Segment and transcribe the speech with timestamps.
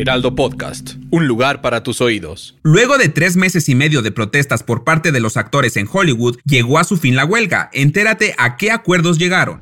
[0.00, 2.56] Heraldo Podcast, un lugar para tus oídos.
[2.62, 6.38] Luego de tres meses y medio de protestas por parte de los actores en Hollywood,
[6.46, 7.68] llegó a su fin la huelga.
[7.74, 9.60] Entérate a qué acuerdos llegaron.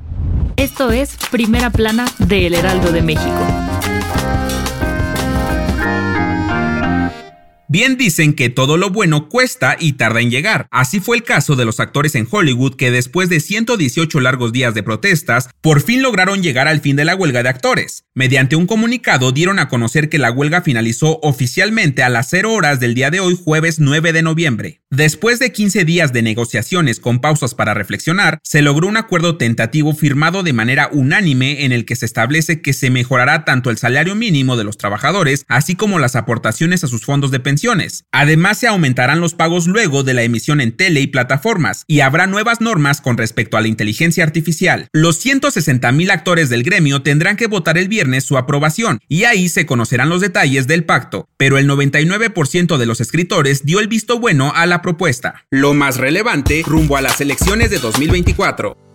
[0.55, 3.68] Esto es Primera Plana de El Heraldo de México.
[7.71, 10.67] Bien dicen que todo lo bueno cuesta y tarda en llegar.
[10.71, 14.73] Así fue el caso de los actores en Hollywood que después de 118 largos días
[14.73, 18.05] de protestas, por fin lograron llegar al fin de la huelga de actores.
[18.15, 22.79] Mediante un comunicado dieron a conocer que la huelga finalizó oficialmente a las 0 horas
[22.79, 24.78] del día de hoy, jueves 9 de noviembre.
[24.91, 29.93] Después de 15 días de negociaciones con pausas para reflexionar, se logró un acuerdo tentativo
[29.93, 34.15] firmado de manera unánime en el que se establece que se mejorará tanto el salario
[34.15, 38.67] mínimo de los trabajadores, así como las aportaciones a sus fondos de pensión Además, se
[38.67, 42.99] aumentarán los pagos luego de la emisión en tele y plataformas, y habrá nuevas normas
[42.99, 44.87] con respecto a la inteligencia artificial.
[44.91, 49.49] Los 160 mil actores del gremio tendrán que votar el viernes su aprobación, y ahí
[49.49, 54.19] se conocerán los detalles del pacto, pero el 99% de los escritores dio el visto
[54.19, 55.45] bueno a la propuesta.
[55.49, 58.88] Lo más relevante rumbo a las elecciones de 2024.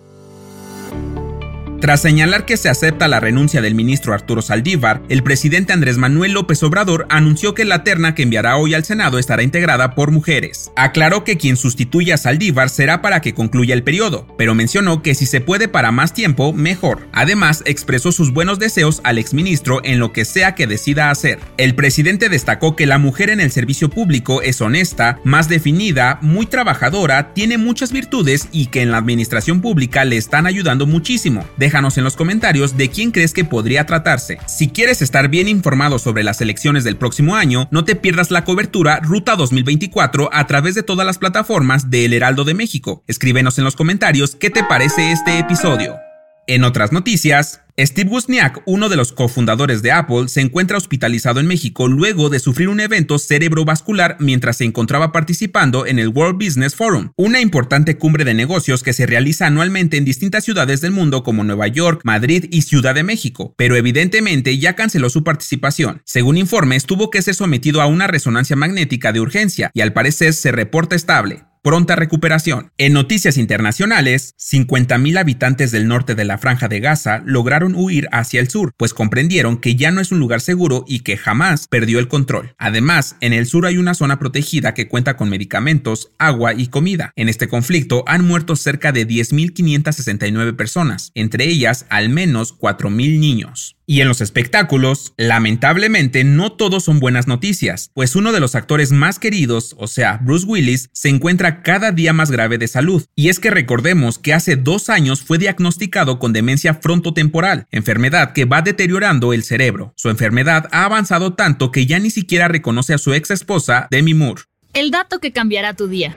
[1.84, 6.32] Tras señalar que se acepta la renuncia del ministro Arturo Saldívar, el presidente Andrés Manuel
[6.32, 10.72] López Obrador anunció que la terna que enviará hoy al Senado estará integrada por mujeres.
[10.76, 15.14] Aclaró que quien sustituya a Saldívar será para que concluya el periodo, pero mencionó que
[15.14, 17.06] si se puede para más tiempo, mejor.
[17.12, 21.38] Además, expresó sus buenos deseos al exministro en lo que sea que decida hacer.
[21.58, 26.46] El presidente destacó que la mujer en el servicio público es honesta, más definida, muy
[26.46, 31.44] trabajadora, tiene muchas virtudes y que en la administración pública le están ayudando muchísimo
[31.74, 34.38] déjanos en los comentarios de quién crees que podría tratarse.
[34.46, 38.44] Si quieres estar bien informado sobre las elecciones del próximo año, no te pierdas la
[38.44, 43.02] cobertura Ruta 2024 a través de todas las plataformas de El Heraldo de México.
[43.08, 46.03] Escríbenos en los comentarios qué te parece este episodio.
[46.46, 51.46] En otras noticias, Steve Wozniak, uno de los cofundadores de Apple, se encuentra hospitalizado en
[51.46, 56.74] México luego de sufrir un evento cerebrovascular mientras se encontraba participando en el World Business
[56.74, 61.22] Forum, una importante cumbre de negocios que se realiza anualmente en distintas ciudades del mundo
[61.22, 66.02] como Nueva York, Madrid y Ciudad de México, pero evidentemente ya canceló su participación.
[66.04, 70.34] Según informes, tuvo que ser sometido a una resonancia magnética de urgencia y al parecer
[70.34, 72.72] se reporta estable pronta recuperación.
[72.76, 78.40] En noticias internacionales, 50.000 habitantes del norte de la franja de Gaza lograron huir hacia
[78.40, 81.98] el sur, pues comprendieron que ya no es un lugar seguro y que jamás perdió
[81.98, 82.54] el control.
[82.58, 87.12] Además, en el sur hay una zona protegida que cuenta con medicamentos, agua y comida.
[87.16, 93.73] En este conflicto han muerto cerca de 10.569 personas, entre ellas al menos 4.000 niños.
[93.86, 98.92] Y en los espectáculos, lamentablemente no todos son buenas noticias, pues uno de los actores
[98.92, 103.04] más queridos, o sea, Bruce Willis, se encuentra cada día más grave de salud.
[103.14, 108.46] Y es que recordemos que hace dos años fue diagnosticado con demencia frontotemporal, enfermedad que
[108.46, 109.92] va deteriorando el cerebro.
[109.96, 114.14] Su enfermedad ha avanzado tanto que ya ni siquiera reconoce a su ex esposa, Demi
[114.14, 114.42] Moore.
[114.72, 116.16] El dato que cambiará tu día.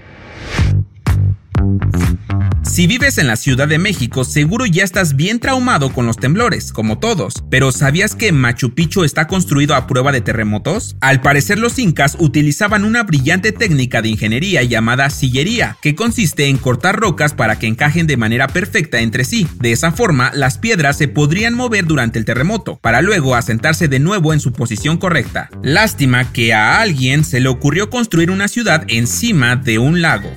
[2.77, 6.71] Si vives en la Ciudad de México, seguro ya estás bien traumado con los temblores,
[6.71, 7.43] como todos.
[7.49, 10.95] Pero ¿sabías que Machu Picchu está construido a prueba de terremotos?
[11.01, 16.59] Al parecer los incas utilizaban una brillante técnica de ingeniería llamada sillería, que consiste en
[16.59, 19.47] cortar rocas para que encajen de manera perfecta entre sí.
[19.55, 23.97] De esa forma, las piedras se podrían mover durante el terremoto, para luego asentarse de
[23.97, 25.49] nuevo en su posición correcta.
[25.63, 30.29] Lástima que a alguien se le ocurrió construir una ciudad encima de un lago.